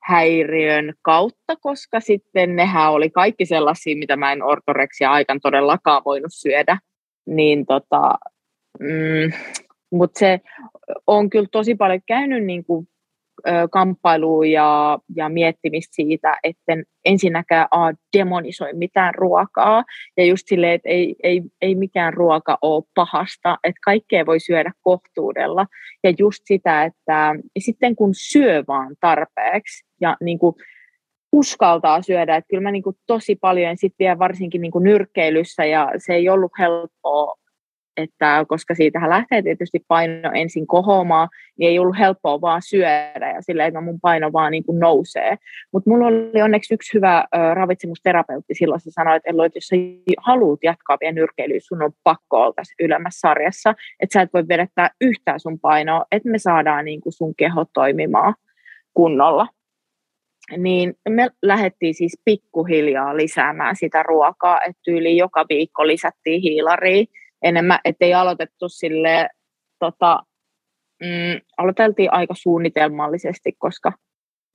[0.03, 6.33] häiriön kautta, koska sitten nehän oli kaikki sellaisia, mitä mä en ortoreksia aikan todellakaan voinut
[6.33, 6.79] syödä.
[7.27, 8.15] Niin tota,
[8.81, 9.33] mm,
[9.93, 10.41] mutta se
[11.07, 12.89] on kyllä tosi paljon käynyt niin kuin
[13.71, 16.73] kamppailua ja, ja miettimistä siitä, että
[17.05, 19.85] ensinnäkään a, demonisoi mitään ruokaa.
[20.17, 24.73] Ja just silleen, että ei, ei, ei mikään ruoka ole pahasta, että kaikkea voi syödä
[24.83, 25.67] kohtuudella.
[26.05, 30.55] Ja just sitä, että sitten kun syö vaan tarpeeksi ja niin kuin
[31.33, 35.65] uskaltaa syödä, että kyllä mä niin kuin tosi paljon sitten vielä varsinkin niin kuin nyrkkeilyssä
[35.65, 37.35] ja se ei ollut helppoa
[37.97, 41.29] että koska siitähän lähtee tietysti paino ensin kohoamaan,
[41.59, 45.37] niin ei ollut helppoa vaan syödä ja silleen, että mun paino vaan niin kuin nousee.
[45.73, 49.77] Mutta mulla oli onneksi yksi hyvä ravitsemusterapeutti silloin, se sanoi, että, että jos sä
[50.19, 54.49] haluat jatkaa vielä nyrkeilyä, sun on pakko olla tässä ylemmässä sarjassa, että sä et voi
[54.49, 58.35] vedettää yhtään sun painoa, että me saadaan niin kuin sun keho toimimaan
[58.95, 59.47] kunnolla
[60.57, 67.05] niin me lähdettiin siis pikkuhiljaa lisäämään sitä ruokaa, että yli joka viikko lisättiin hiilaria
[67.43, 69.29] enemmän, ettei aloitettu sille
[69.79, 70.23] tota,
[71.01, 73.93] mm, aloiteltiin aika suunnitelmallisesti, koska,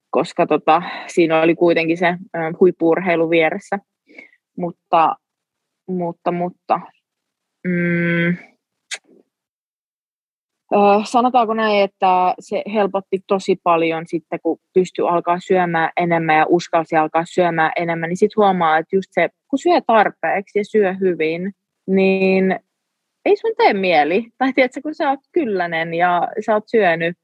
[0.09, 2.19] koska tota, siinä oli kuitenkin se äh,
[2.59, 3.79] huippuurheilu vieressä.
[4.57, 5.15] Mutta,
[5.87, 6.79] mutta, mutta
[7.67, 8.37] mm,
[11.03, 16.95] sanotaanko näin, että se helpotti tosi paljon sitten, kun pystyi alkaa syömään enemmän ja uskalsi
[16.95, 21.53] alkaa syömään enemmän, niin sitten huomaa, että just se, kun syö tarpeeksi ja syö hyvin,
[21.87, 22.59] niin
[23.29, 24.25] ei sun tee mieli.
[24.37, 27.17] Tai tiedätkö, kun sä oot kyllänen ja sä oot syönyt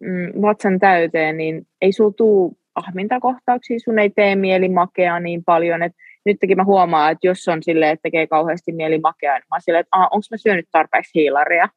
[0.00, 5.82] mm, vatsan täyteen, niin ei sul tuu ahmintakohtauksia, sun ei tee mieli makea niin paljon,
[5.82, 9.54] että nytkin mä huomaan, että jos on silleen, että tekee kauheasti mieli makea, niin mä
[9.54, 11.68] oon silleen, että onko mä syönyt tarpeeksi hiilaria.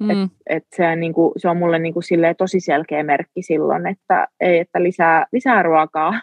[0.00, 0.10] Mm.
[0.10, 3.86] Et, et se, niin kuin, se on mulle niin kuin silleen, tosi selkeä merkki silloin,
[3.86, 6.20] että, ei, että lisää, lisää ruokaa.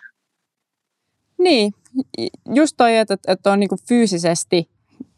[1.37, 1.71] Niin,
[2.55, 4.69] just toi, että, että on niin kuin fyysisesti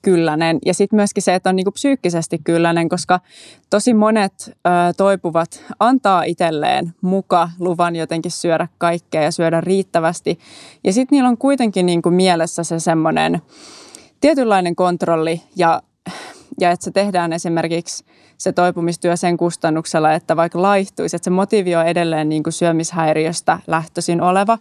[0.01, 0.59] kyllänen.
[0.65, 3.19] Ja sitten myöskin se, että on niinku psyykkisesti kyllänen, koska
[3.69, 10.39] tosi monet ö, toipuvat antaa itselleen muka luvan jotenkin syödä kaikkea ja syödä riittävästi.
[10.83, 13.41] Ja sitten niillä on kuitenkin niinku mielessä se semmoinen
[14.21, 15.81] tietynlainen kontrolli ja,
[16.59, 18.03] ja että se tehdään esimerkiksi
[18.37, 23.59] se toipumistyö sen kustannuksella, että vaikka laihtuisi, että se motiivi on edelleen niin kuin syömishäiriöstä
[23.67, 24.57] lähtöisin oleva.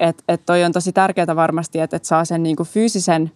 [0.00, 3.30] Että et toi on tosi tärkeää varmasti, että et saa sen niin kuin fyysisen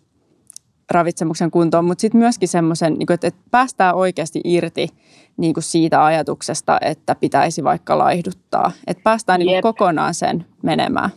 [0.90, 4.88] ravitsemuksen kuntoon, mutta sitten myöskin semmoisen, niin että, että päästään oikeasti irti
[5.36, 8.72] niin kuin siitä ajatuksesta, että pitäisi vaikka laihduttaa.
[8.86, 11.10] Että päästään niin kokonaan sen menemään.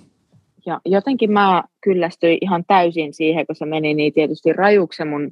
[0.66, 5.32] Ja jotenkin mä kyllästyin ihan täysin siihen, kun se meni niin tietysti rajuksi mun,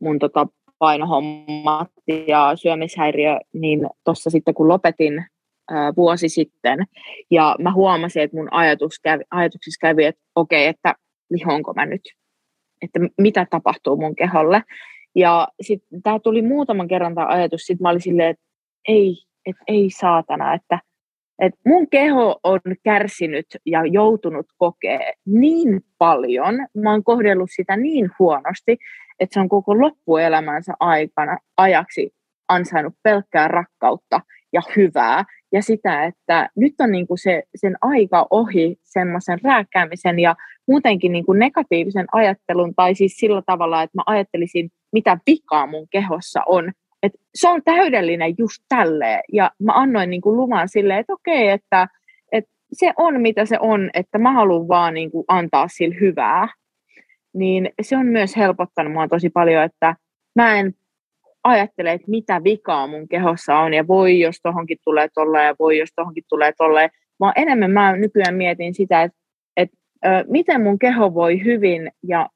[0.00, 0.46] mun tota
[0.78, 1.90] painohommat
[2.26, 5.24] ja syömishäiriö, niin tuossa sitten kun lopetin
[5.70, 6.78] ää, vuosi sitten,
[7.30, 10.94] ja mä huomasin, että mun ajatus kävi, ajatuksissa kävi, että okei, okay, että
[11.30, 12.02] lihonko mä nyt
[12.82, 14.62] että mitä tapahtuu mun keholle.
[15.14, 18.44] Ja sitten tämä tuli muutaman kerran tämä ajatus, sitten mä olin silleen, että
[18.88, 19.16] ei,
[19.46, 20.78] että ei saatana, että,
[21.38, 28.10] että mun keho on kärsinyt ja joutunut kokee niin paljon, mä oon kohdellut sitä niin
[28.18, 28.78] huonosti,
[29.20, 32.10] että se on koko loppuelämänsä aikana ajaksi
[32.48, 34.20] ansainnut pelkkää rakkautta
[34.52, 35.24] ja hyvää.
[35.52, 40.36] Ja sitä, että nyt on niin kuin se, sen aika ohi semmoisen rääkkäämisen ja
[40.70, 45.86] muutenkin niin kuin negatiivisen ajattelun, tai siis sillä tavalla, että mä ajattelisin, mitä vikaa mun
[45.90, 46.72] kehossa on.
[47.02, 49.20] Et se on täydellinen just tälleen.
[49.32, 51.88] Ja mä annoin niin kuin luvan silleen, että okei, että,
[52.32, 56.48] että se on mitä se on, että mä haluan vaan niin kuin antaa sille hyvää.
[57.34, 59.96] Niin se on myös helpottanut mua tosi paljon, että
[60.34, 60.74] mä en
[61.44, 65.78] ajattele, että mitä vikaa mun kehossa on, ja voi jos tohonkin tulee tolleen, ja voi
[65.78, 69.19] jos tohonkin tulee tolleen, vaan enemmän mä nykyään mietin sitä, että
[70.28, 72.28] miten mun keho voi hyvin ja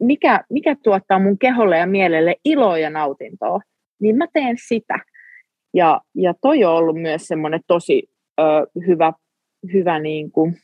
[0.00, 3.60] mikä, mikä tuottaa mun keholle ja mielelle iloa ja nautintoa,
[4.00, 4.98] niin mä teen sitä.
[5.74, 8.42] Ja, ja toi on ollut myös semmoinen tosi ö,
[8.86, 9.12] hyvä
[9.72, 10.56] hyvä niin kuin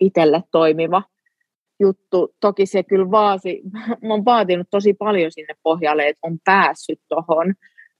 [0.00, 1.02] itselle toimiva
[1.80, 2.34] juttu.
[2.40, 3.62] Toki se kyllä vaasi,
[4.06, 7.54] mä oon vaatinut tosi paljon sinne pohjalle, että on päässyt tuohon,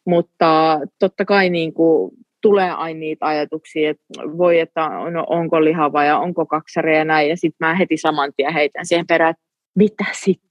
[0.07, 4.05] mutta totta kai niin kuin tulee aina niitä ajatuksia, että
[4.39, 8.33] voi, että no, onko lihava ja onko kaksari ja näin, ja sitten mä heti saman
[8.37, 9.43] tien heitän siihen perään, että
[9.77, 10.47] mitä sitten?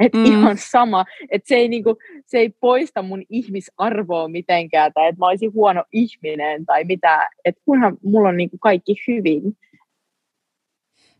[0.00, 0.24] Että mm.
[0.24, 1.96] ihan sama, että se ei, niinku,
[2.26, 7.60] se ei poista mun ihmisarvoa mitenkään, tai että mä olisin huono ihminen tai mitä, että
[7.64, 9.42] kunhan mulla on niinku kaikki hyvin,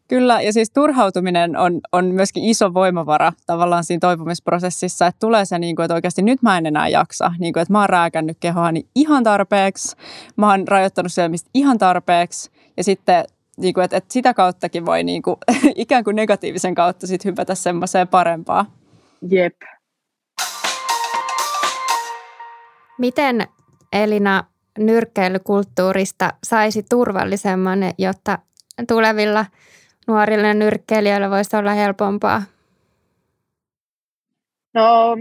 [0.09, 5.59] Kyllä, ja siis turhautuminen on, on myöskin iso voimavara tavallaan siinä toipumisprosessissa, että tulee se,
[5.59, 8.37] niin kuin, että oikeasti nyt mä en enää jaksa, niin kuin, että mä oon rääkännyt
[8.40, 9.97] kehoani ihan tarpeeksi,
[10.37, 13.25] mä oon rajoittanut syömistä ihan tarpeeksi, ja sitten
[13.57, 15.37] niin kuin, että, että sitä kauttakin voi niin kuin,
[15.75, 18.66] ikään kuin negatiivisen kautta sit hypätä semmoiseen parempaa.
[19.31, 19.57] Jep.
[22.99, 23.47] Miten
[23.92, 24.45] Elina
[24.79, 28.38] nyrkkeilykulttuurista saisi turvallisemman, jotta
[28.88, 29.47] tulevilla
[30.07, 32.42] nuorille nyrkkeilijöille voisi olla helpompaa?
[34.75, 35.16] No,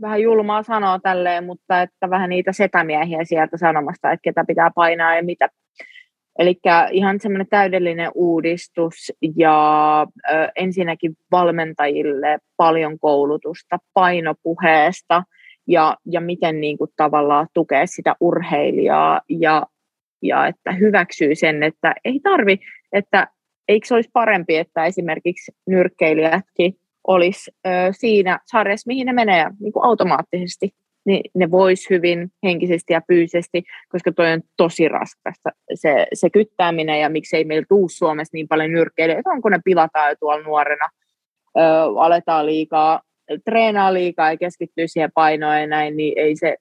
[0.00, 5.16] vähän julmaa sanoa tälleen, mutta että vähän niitä setämiehiä sieltä sanomasta, että ketä pitää painaa
[5.16, 5.48] ja mitä.
[6.38, 15.22] Eli ihan semmoinen täydellinen uudistus ja ö, ensinnäkin valmentajille paljon koulutusta painopuheesta
[15.66, 19.66] ja, ja miten niin kuin, tavallaan tukea sitä urheilijaa ja,
[20.22, 22.58] ja että hyväksyy sen, että ei tarvi,
[22.92, 23.26] että
[23.72, 29.72] eikö se olisi parempi, että esimerkiksi nyrkkeilijätkin olisi ö, siinä sarjassa, mihin ne menee niin
[29.72, 30.70] kuin automaattisesti,
[31.04, 37.00] niin ne vois hyvin henkisesti ja fyysisesti, koska toi on tosi raskasta se, se kyttääminen
[37.00, 40.88] ja miksei meillä tuu Suomessa niin paljon nyrkkeilijöitä, onko ne pilataan jo tuolla nuorena,
[41.58, 41.60] ö,
[42.00, 43.00] aletaan liikaa,
[43.44, 46.56] treenaa liikaa ja keskittyy siihen painoon ja näin, niin ei se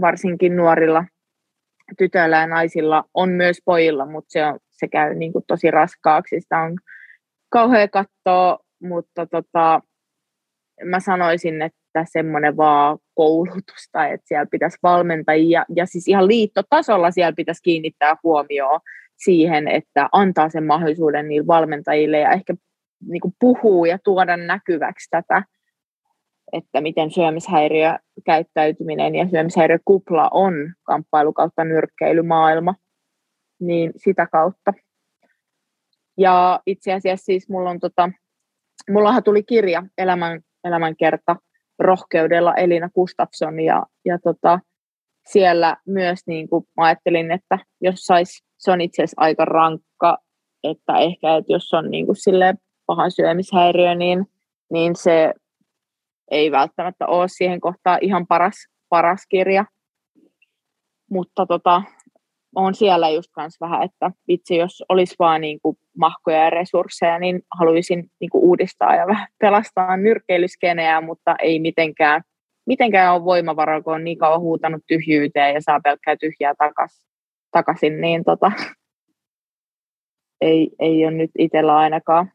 [0.00, 1.04] varsinkin nuorilla
[1.98, 6.40] tytöillä ja naisilla on myös pojilla, mutta se on se käy niin kuin tosi raskaaksi.
[6.40, 6.76] Sitä on
[7.48, 9.80] kauhean katsoa, mutta tota,
[10.84, 17.32] mä sanoisin, että semmoinen vaan koulutusta, että siellä pitäisi valmentajia, ja siis ihan liittotasolla siellä
[17.36, 18.80] pitäisi kiinnittää huomioon
[19.16, 22.54] siihen, että antaa sen mahdollisuuden niille valmentajille ja ehkä
[23.08, 25.42] niin kuin puhuu ja tuoda näkyväksi tätä,
[26.52, 32.74] että miten syömishäiriökäyttäytyminen ja syömishäiriökupla on kamppailu kautta nyrkkeilymaailma
[33.60, 34.72] niin sitä kautta.
[36.18, 38.10] Ja itse asiassa siis mulla on tota,
[38.90, 41.36] mullahan tuli kirja Elämän, elämänkerta
[41.78, 44.60] rohkeudella Elina Gustafsson ja, ja tota,
[45.28, 50.18] siellä myös niin kuin mä ajattelin, että jos sais, se on itse asiassa aika rankka,
[50.64, 52.16] että ehkä että jos on niin kuin
[52.86, 54.26] pahan syömishäiriö, niin,
[54.70, 55.34] niin se
[56.32, 58.54] ei välttämättä ole siihen kohtaan ihan paras,
[58.88, 59.64] paras kirja.
[61.10, 61.82] Mutta tota,
[62.54, 67.18] on siellä just kanssa vähän, että vitsi, jos olisi vaan niin kuin mahkoja ja resursseja,
[67.18, 72.22] niin haluaisin niin kuin uudistaa ja vähän pelastaa nyrkkeilyskeneä, mutta ei mitenkään,
[72.66, 77.06] mitenkään ole voimavara, kun on niin kauan huutanut tyhjyyteen ja saa pelkkää tyhjää takas,
[77.50, 78.52] takaisin, niin tota,
[80.40, 82.32] ei, ei ole nyt itsellä ainakaan.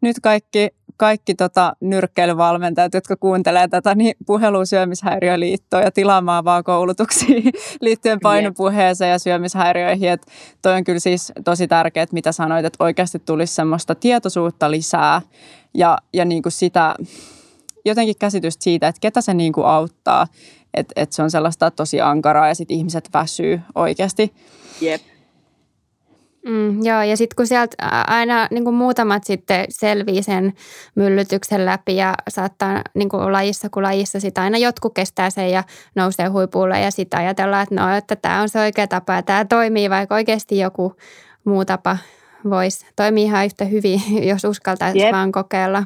[0.00, 7.40] Nyt kaikki kaikki tota, nyrkkeilyvalmentajat, jotka kuuntelee tätä, niin puhelusyömishäiriöliittoa ja tilaamaan vaan koulutuksia
[7.80, 10.10] liittyen painopuheeseen ja syömishäiriöihin.
[10.10, 10.26] Et
[10.62, 15.22] toi on kyllä siis tosi tärkeää, mitä sanoit, että oikeasti tulisi semmoista tietoisuutta lisää
[15.74, 16.94] ja, ja niin kuin sitä
[17.84, 20.26] jotenkin käsitystä siitä, että ketä se niin kuin auttaa.
[20.74, 24.34] Että et se on sellaista tosi ankaraa ja sitten ihmiset väsyy oikeasti.
[24.80, 25.02] Jep.
[26.48, 27.76] Mm, joo, ja sitten kun sieltä
[28.06, 30.52] aina niin kuin muutamat sitten selvii sen
[30.94, 35.64] myllytyksen läpi ja saattaa niin kuin lajissa kuin lajissa sitä aina jotkut kestää sen ja
[35.94, 39.44] nousee huipulle ja sitten ajatellaan, että no, että tämä on se oikea tapa ja tämä
[39.44, 40.96] toimii, vaikka oikeasti joku
[41.44, 41.96] muu tapa
[42.50, 45.84] voisi toimia ihan yhtä hyvin, jos uskaltaisi vaan kokeilla.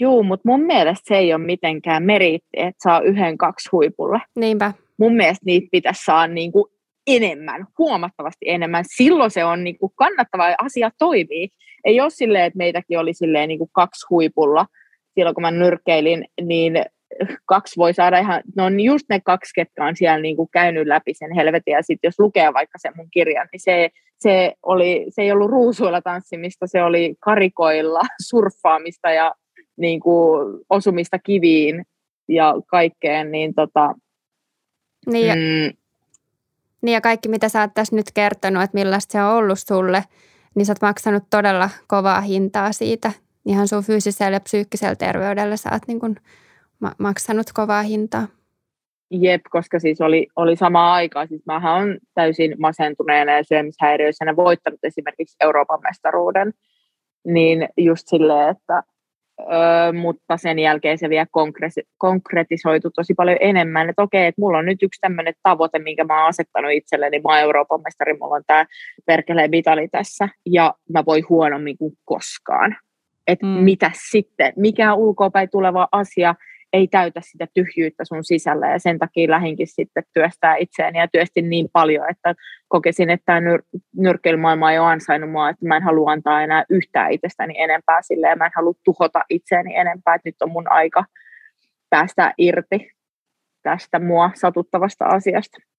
[0.00, 4.20] Joo, mutta mun mielestä se ei ole mitenkään meritti, että saa yhden kaksi huipulla.
[4.36, 4.72] Niinpä.
[4.98, 6.64] Mun mielestä niitä pitäisi saada niin kuin
[7.06, 8.84] enemmän, huomattavasti enemmän.
[8.96, 11.48] Silloin se on niin kuin kannattava ja asia toimii.
[11.84, 14.66] Ei ole silleen, että meitäkin oli silleen niin kuin kaksi huipulla
[15.14, 16.84] silloin, kun mä nyrkkeilin, niin
[17.46, 20.86] kaksi voi saada ihan, no on just ne kaksi, ketkä on siellä niin kuin käynyt
[20.86, 25.06] läpi sen helvetin, ja sitten jos lukee vaikka sen mun kirjan, niin se, se, oli,
[25.08, 29.34] se ei ollut ruusuilla tanssimista, se oli karikoilla surffaamista ja
[29.76, 31.84] niin kuin osumista kiviin
[32.28, 33.94] ja kaikkeen, niin tota,
[35.06, 35.81] niin, mm,
[36.82, 40.04] niin ja kaikki, mitä sä oot tässä nyt kertonut, että millaista se on ollut sulle,
[40.54, 43.12] niin sä oot maksanut todella kovaa hintaa siitä.
[43.46, 46.16] Ihan sun fyysisellä ja psyykkisellä terveydellä sä oot niin kuin
[46.98, 48.26] maksanut kovaa hintaa.
[49.10, 51.26] Jep, koska siis oli, oli sama aikaa.
[51.26, 56.52] Siis mähän on täysin masentuneena ja syömishäiriöisenä voittanut esimerkiksi Euroopan mestaruuden.
[57.24, 58.82] Niin just silleen, että
[59.52, 64.58] Öö, mutta sen jälkeen se vielä konkre- konkretisoitu tosi paljon enemmän, että okei, että mulla
[64.58, 68.36] on nyt yksi tämmöinen tavoite, minkä mä oon asettanut itselleni, mä oon Euroopan mestari, mulla
[68.36, 68.66] on tämä
[69.06, 72.76] perkeleen vitali tässä, ja mä voin huonommin kuin koskaan.
[73.26, 73.52] Että mm.
[73.52, 76.34] mitä sitten, mikä ulkoapäin tuleva asia
[76.72, 81.50] ei täytä sitä tyhjyyttä sun sisällä ja sen takia lähinkin sitten työstää itseäni ja työstin
[81.50, 82.34] niin paljon, että
[82.68, 86.64] kokesin, että tämä nyr- nyrkkeilymaailma ei ole ansainnut mua, että mä en halua antaa enää
[86.70, 90.72] yhtään itsestäni enempää sille ja mä en halua tuhota itseäni enempää, että nyt on mun
[90.72, 91.04] aika
[91.90, 92.90] päästä irti
[93.62, 95.71] tästä mua satuttavasta asiasta.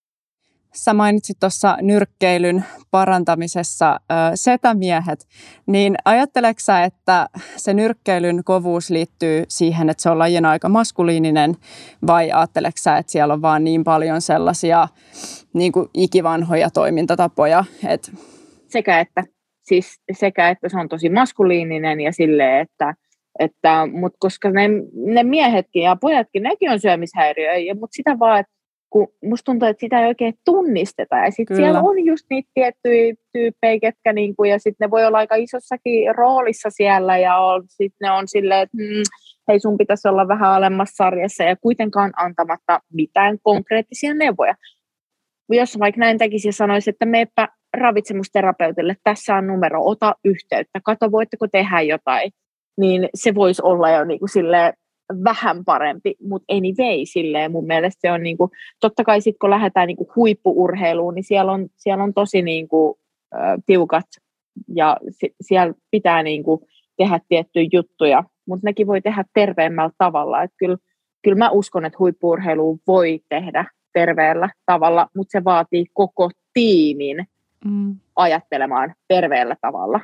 [0.74, 5.28] Sä mainitsit tuossa nyrkkeilyn parantamisessa ö, setämiehet,
[5.66, 11.56] niin ajatteleksä, että se nyrkkeilyn kovuus liittyy siihen, että se on lajina aika maskuliininen,
[12.08, 14.88] vai ajatteleksä, että siellä on vaan niin paljon sellaisia
[15.54, 17.64] niin kuin ikivanhoja toimintatapoja?
[17.88, 18.12] Että...
[18.68, 19.24] Sekä että.
[19.64, 22.94] Siis sekä että se on tosi maskuliininen ja sille, että
[23.40, 28.54] että, mutta koska ne, ne miehetkin ja pojatkin, nekin on syömishäiriöjä, mutta sitä vaan, että
[28.94, 31.16] kun musta tuntuu, että sitä ei oikein tunnisteta.
[31.16, 35.18] Ja sitten siellä on just niitä tiettyjä tyyppejä, ketkä niinku, ja sitten ne voi olla
[35.18, 37.36] aika isossakin roolissa siellä, ja
[37.68, 39.04] sitten ne on silleen, että mm,
[39.48, 44.56] hei sun pitäisi olla vähän alemmassa sarjassa, ja kuitenkaan antamatta mitään konkreettisia neuvoja.
[45.50, 51.12] Jos vaikka näin tekisi ja sanoisi, että meepä ravitsemusterapeutille, tässä on numero, ota yhteyttä, kato
[51.12, 52.32] voitteko tehdä jotain,
[52.78, 54.74] niin se voisi olla jo niin kuin silleen,
[55.24, 59.88] vähän parempi, mutta anyway, silleen mun mielestä se on niinku, totta kai sitten kun lähdetään
[59.88, 63.00] niinku huippuurheiluun, niin siellä on, siellä on tosi niinku,
[63.36, 64.06] äh, tiukat
[64.76, 70.44] ja si- siellä pitää niinku tehdä tiettyjä juttuja, mutta nekin voi tehdä terveemmällä tavalla.
[70.44, 70.78] Et kyllä,
[71.24, 77.28] kyllä mä uskon, että huippuurheilu voi tehdä terveellä tavalla, mutta se vaatii koko tiimin
[77.66, 77.96] mm.
[78.16, 80.00] ajattelemaan terveellä tavalla.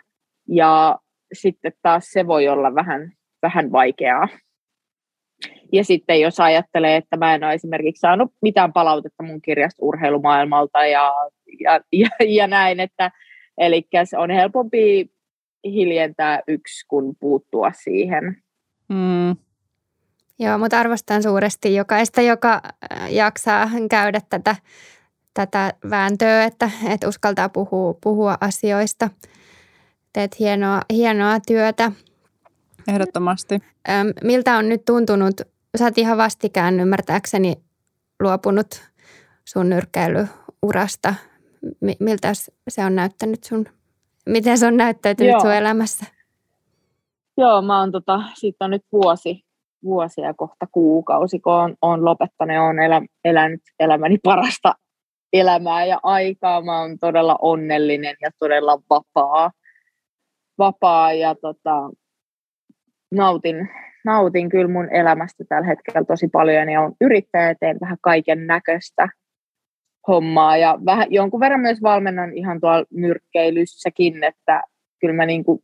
[0.47, 0.99] Ja
[1.33, 4.27] sitten taas se voi olla vähän, vähän vaikeaa.
[5.71, 10.85] Ja sitten jos ajattelee, että mä en ole esimerkiksi saanut mitään palautetta mun kirjasta urheilumaailmalta
[10.85, 11.13] ja,
[11.59, 13.11] ja, ja, ja näin, että
[13.57, 15.11] eli on helpompi
[15.63, 18.37] hiljentää yksi kuin puuttua siihen.
[18.89, 19.35] Mm.
[20.39, 24.55] Joo, mutta arvostan suuresti jokaista, joka äh, jaksaa käydä tätä,
[25.33, 29.09] tätä vääntöä, että, että uskaltaa puhua, puhua asioista.
[30.13, 31.91] Teet hienoa, hienoa työtä.
[32.87, 33.59] Ehdottomasti.
[34.23, 35.41] Miltä on nyt tuntunut
[35.77, 37.53] sä oot ihan vastikään ymmärtääkseni
[38.19, 38.67] luopunut
[39.45, 41.13] sun nyrkkeilyurasta.
[41.99, 42.31] Miltä
[42.69, 43.65] se on näyttänyt sun,
[44.25, 45.39] miten se on näyttäytynyt Joo.
[45.39, 46.05] sun elämässä?
[47.37, 49.45] Joo, mä oon tota, siitä on nyt vuosi,
[49.83, 54.73] vuosi ja kohta kuukausi, kun on, on lopettanut ja on elä, elänyt elämäni parasta
[55.33, 56.61] elämää ja aikaa.
[56.61, 59.51] Mä oon todella onnellinen ja todella vapaa,
[60.57, 61.89] vapaa ja tota,
[63.11, 63.69] nautin,
[64.05, 69.09] nautin kyllä mun elämästä tällä hetkellä tosi paljon ja on yrittäjä teen vähän kaiken näköistä
[70.07, 70.57] hommaa.
[70.57, 74.63] Ja vähän, jonkun verran myös valmennan ihan tuolla nyrkkeilyssäkin, että
[74.99, 75.59] kyllä mä niin kuin,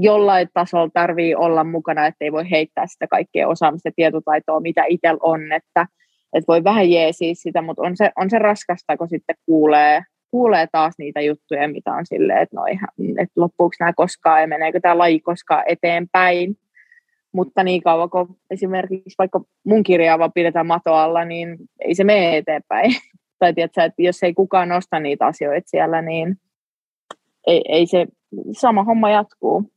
[0.00, 4.84] jollain tasolla tarvii olla mukana, että ei voi heittää sitä kaikkea osaamista ja tietotaitoa, mitä
[4.88, 5.86] itsellä on, että,
[6.32, 10.66] että voi vähän jeesiä sitä, mutta on se, on se raskasta, kun sitten kuulee, kuulee
[10.72, 12.88] taas niitä juttuja, mitä on silleen, että, no ihan,
[13.22, 16.56] että loppuuko nämä koskaan ja meneekö tämä laji koskaan eteenpäin.
[17.32, 22.04] Mutta niin kauan kuin esimerkiksi vaikka mun kirjaa vaan pidetään mato alla, niin ei se
[22.04, 22.92] mene eteenpäin.
[23.38, 26.36] tai tiedätkö, että jos ei kukaan nosta niitä asioita siellä, niin
[27.46, 28.06] ei, ei se
[28.52, 29.72] sama homma jatkuu.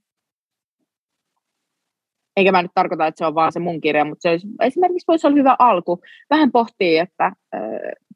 [2.38, 5.08] Eikä mä nyt tarkoita, että se on vaan se mun kirja, mutta se olisi, esimerkiksi
[5.08, 6.02] voisi olla hyvä alku.
[6.30, 7.32] Vähän pohtii, että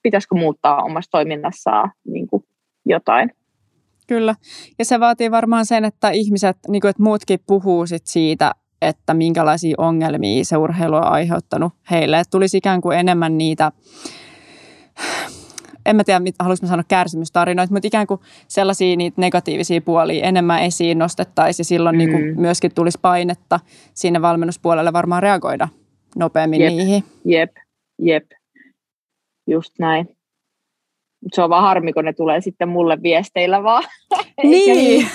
[0.04, 2.44] pitäisikö muuttaa omassa toiminnassaan niin kuin
[2.86, 3.32] jotain.
[4.08, 4.36] Kyllä.
[4.80, 9.14] Ja se vaatii varmaan sen, että ihmiset, niin kuin, että muutkin puhuu sit siitä, että
[9.14, 12.20] minkälaisia ongelmia se urheilu on aiheuttanut heille.
[12.20, 13.72] Että tulisi ikään kuin enemmän niitä,
[15.86, 20.98] en mä tiedä, haluaisin sanoa kärsimystarinoita, mutta ikään kuin sellaisia niitä negatiivisia puolia enemmän esiin
[20.98, 21.98] nostettaisiin ja silloin mm.
[21.98, 23.60] niin kuin myöskin tulisi painetta
[23.94, 25.68] sinne valmennuspuolelle varmaan reagoida
[26.16, 27.04] nopeammin jep, niihin.
[27.26, 27.52] Jep,
[28.00, 28.26] jep,
[29.48, 30.18] just näin.
[31.34, 33.84] Se on vaan harmi, kun ne tulee sitten mulle viesteillä vaan.
[34.44, 35.08] Niin, niin.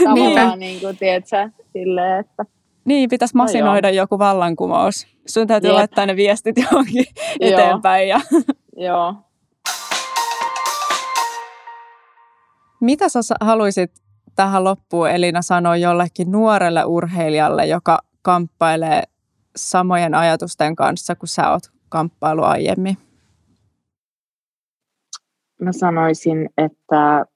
[0.59, 2.45] niin kuin, tiedätkö, silleen, että
[2.85, 5.07] niin, pitäisi no masinoida no joku vallankumous.
[5.27, 5.77] Sun täytyy Jep.
[5.77, 7.05] laittaa ne viestit johonkin
[7.41, 8.09] eteenpäin.
[8.09, 8.21] Ja...
[8.77, 9.15] Joo.
[12.81, 13.93] Mitä sä haluaisit
[14.37, 19.03] tähän loppuun Elina sanoa jollekin nuorelle urheilijalle, joka kamppailee
[19.57, 22.97] samojen ajatusten kanssa kuin sä oot kamppailu aiemmin?
[25.65, 27.27] Mä sanoisin, että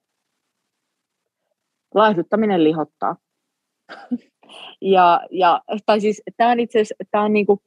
[1.93, 3.15] laihduttaminen lihottaa.
[4.81, 7.61] ja, ja, tai siis tämä on itse asiassa, on niinku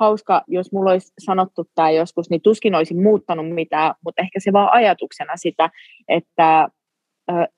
[0.00, 4.52] hauska, jos mulla olisi sanottu tämä joskus, niin tuskin olisin muuttanut mitään, mutta ehkä se
[4.52, 5.70] vaan ajatuksena sitä,
[6.08, 6.68] että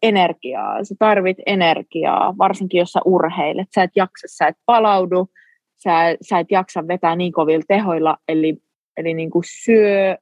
[0.02, 5.28] energiaa, sä tarvit energiaa, varsinkin jos sä urheilet, sä et jaksa, sä et palaudu,
[5.82, 5.90] sä,
[6.28, 8.56] sä et jaksa vetää niin kovilla tehoilla, eli,
[8.96, 10.16] eli niin kuin syö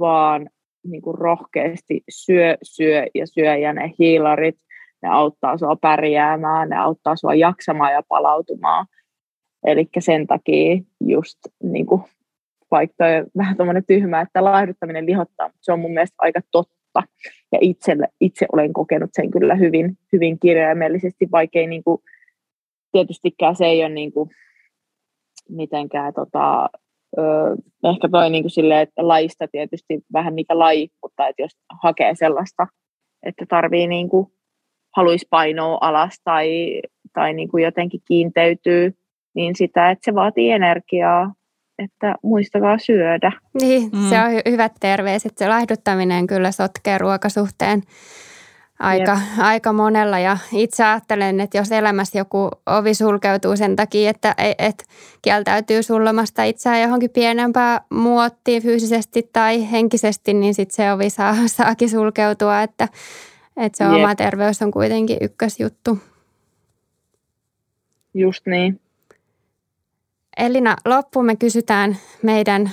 [0.00, 0.50] vaan
[0.84, 4.56] niin kuin rohkeasti, syö, syö ja syö, ja ne hiilarit,
[5.02, 8.86] ne auttaa sua pärjäämään, ne auttaa sua jaksamaan ja palautumaan.
[9.64, 12.02] Eli sen takia just niin kuin,
[12.70, 17.02] vaikka toi vähän tuommoinen tyhmä, että laihduttaminen lihottaa, mutta se on mun mielestä aika totta.
[17.52, 22.02] Ja itselle, itse olen kokenut sen kyllä hyvin, hyvin kirjaimellisesti, vaikkei niin kuin,
[22.92, 24.30] tietystikään se ei ole niin kuin,
[25.48, 26.70] mitenkään tota,
[27.18, 27.56] ö,
[27.92, 31.52] ehkä toi niin kuin silleen, että lajista tietysti vähän mikä laji, mutta että jos
[31.82, 32.66] hakee sellaista,
[33.26, 34.26] että tarvii niin kuin,
[34.96, 36.80] haluaisi painoa alas tai,
[37.12, 38.94] tai niin kuin jotenkin kiinteytyy,
[39.34, 41.32] niin sitä, että se vaatii energiaa,
[41.78, 43.32] että muistakaa syödä.
[43.60, 44.08] Niin, mm.
[44.08, 45.38] se on hy- hyvät terveiset.
[45.38, 47.82] Se laihduttaminen kyllä sotkee ruokasuhteen
[48.78, 50.18] aika, aika monella.
[50.18, 54.84] Ja itse ajattelen, että jos elämässä joku ovi sulkeutuu sen takia, että et
[55.22, 61.90] kieltäytyy sullemasta itseään johonkin pienempään muottiin fyysisesti tai henkisesti, niin sitten se ovi saa, saakin
[61.90, 62.88] sulkeutua, että,
[63.56, 63.94] että se Jep.
[63.94, 65.98] oma terveys on kuitenkin ykkösjuttu.
[68.14, 68.80] Just niin.
[70.36, 72.70] Elina, loppuun me kysytään meidän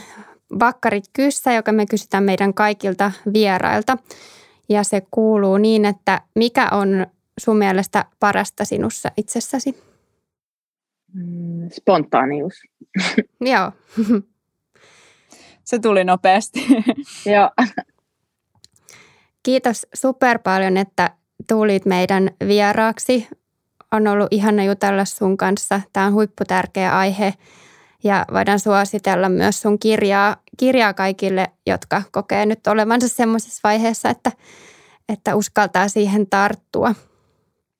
[0.58, 3.97] bakkarit kyssä, joka me kysytään meidän kaikilta vierailta.
[4.72, 7.07] Ja se kuuluu niin, että mikä on
[7.39, 9.84] sun mielestä parasta sinussa itsessäsi?
[11.13, 12.53] Mm, spontaanius.
[13.51, 13.72] Joo.
[15.63, 16.67] Se tuli nopeasti.
[17.34, 17.49] Joo.
[19.43, 21.09] Kiitos super paljon, että
[21.47, 23.28] tulit meidän vieraaksi
[23.91, 25.82] on ollut ihana jutella sun kanssa.
[25.93, 27.34] Tämä on huipputärkeä aihe
[28.03, 34.32] ja voidaan suositella myös sun kirjaa, kirjaa kaikille, jotka kokee nyt olevansa semmoisessa vaiheessa, että,
[35.10, 36.95] että uskaltaa siihen tarttua.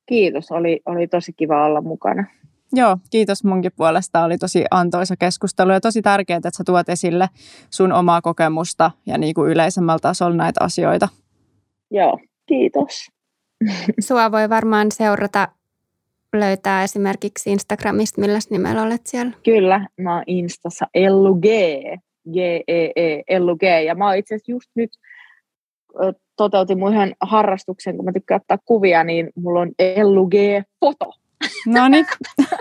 [0.05, 2.26] Kiitos, oli, oli tosi kiva olla mukana.
[2.74, 4.24] Joo, kiitos munkin puolesta.
[4.24, 7.30] Oli tosi antoisa keskustelu ja tosi tärkeää, että sä tuot esille
[7.69, 11.07] sun omaa kokemusta ja niin kuin yleisemmällä tasolla näitä asioita.
[11.91, 13.07] Joo, kiitos.
[14.07, 15.47] Sua voi varmaan seurata
[16.34, 19.32] löytää esimerkiksi Instagramista, millä nimellä olet siellä?
[19.43, 21.45] Kyllä, mä oon Instassa Ellu G,
[22.30, 23.63] G-E-E, Ellu G.
[23.86, 24.89] Ja mä oon itse asiassa just nyt
[26.38, 31.13] toteutin mun ihan harrastuksen, kun mä tykkään ottaa kuvia, niin mulla on Ellu G-foto.
[31.65, 32.05] No niin.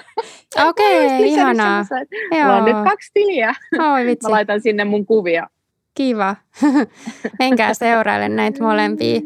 [0.69, 1.85] Okei, okay, ihanaa.
[2.33, 3.55] Mulla on nyt kaksi tiliä.
[3.93, 4.27] Oi, vitsi.
[4.27, 5.49] Mä laitan sinne mun kuvia.
[5.95, 6.37] Kiva.
[7.39, 9.21] Menkää seuraille näitä molempia.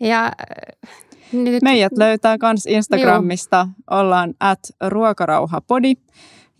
[0.00, 0.32] Ja
[1.32, 1.62] nyt...
[1.62, 3.68] Meidät löytää myös Instagramista.
[3.90, 4.00] Joo.
[4.00, 4.58] Ollaan at
[4.88, 5.94] ruokarauhapodi.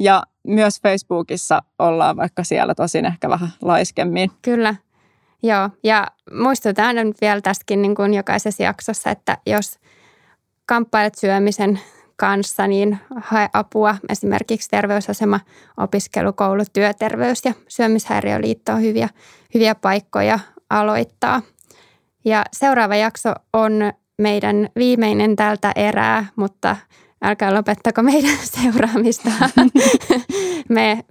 [0.03, 4.31] Ja myös Facebookissa ollaan, vaikka siellä tosin ehkä vähän laiskemmin.
[4.43, 4.75] Kyllä.
[5.43, 9.79] Joo, ja muistutaan nyt vielä tästäkin niin kuin jokaisessa jaksossa, että jos
[10.67, 11.81] kamppailet syömisen
[12.17, 13.97] kanssa, niin hae apua.
[14.09, 15.41] Esimerkiksi terveysasema,
[15.77, 19.09] opiskelukoulu, työterveys ja syömishäiriöliitto on hyviä,
[19.55, 20.39] hyviä paikkoja
[20.71, 21.43] aloittaa.
[22.25, 23.73] Ja seuraava jakso on
[24.19, 26.77] meidän viimeinen tältä erää, mutta
[27.23, 29.31] älkää lopettako meidän seuraamista.
[30.69, 31.05] Me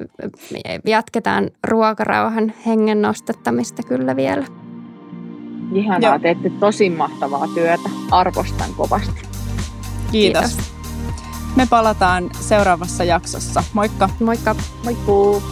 [0.85, 4.45] jatketaan ruokarauhan hengen nostattamista kyllä vielä.
[5.73, 7.89] Ihanaa, teette tosi mahtavaa työtä.
[8.11, 9.21] Arvostan kovasti.
[10.11, 10.55] Kiitos.
[10.55, 10.71] Kiitos.
[11.55, 13.63] Me palataan seuraavassa jaksossa.
[13.73, 14.09] Moikka.
[14.19, 14.55] Moikka.
[14.83, 15.43] Moikkuu.